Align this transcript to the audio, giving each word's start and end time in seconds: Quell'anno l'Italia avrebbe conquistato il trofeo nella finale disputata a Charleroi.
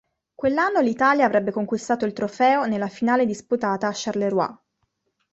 Quell'anno 0.33 0.79
l'Italia 0.79 1.27
avrebbe 1.27 1.51
conquistato 1.51 2.05
il 2.05 2.13
trofeo 2.13 2.65
nella 2.65 2.87
finale 2.87 3.27
disputata 3.27 3.85
a 3.87 3.91
Charleroi. 3.93 4.55